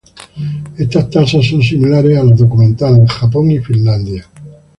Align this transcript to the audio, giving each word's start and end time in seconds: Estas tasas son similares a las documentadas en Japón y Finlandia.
Estas 0.79 1.11
tasas 1.11 1.45
son 1.45 1.61
similares 1.61 2.17
a 2.17 2.23
las 2.23 2.35
documentadas 2.39 2.97
en 2.97 3.05
Japón 3.05 3.51
y 3.51 3.59
Finlandia. 3.59 4.27